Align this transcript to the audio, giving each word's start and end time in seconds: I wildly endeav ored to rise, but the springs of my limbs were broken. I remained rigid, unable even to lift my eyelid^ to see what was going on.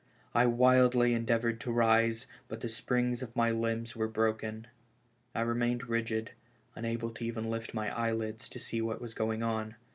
I 0.33 0.47
wildly 0.47 1.11
endeav 1.13 1.41
ored 1.43 1.59
to 1.59 1.71
rise, 1.71 2.25
but 2.47 2.61
the 2.61 2.69
springs 2.69 3.21
of 3.21 3.35
my 3.35 3.51
limbs 3.51 3.95
were 3.95 4.07
broken. 4.07 4.65
I 5.35 5.41
remained 5.41 5.87
rigid, 5.89 6.31
unable 6.75 7.13
even 7.19 7.43
to 7.43 7.49
lift 7.51 7.75
my 7.75 7.89
eyelid^ 7.91 8.49
to 8.49 8.57
see 8.59 8.81
what 8.81 8.99
was 8.99 9.13
going 9.13 9.43
on. 9.43 9.75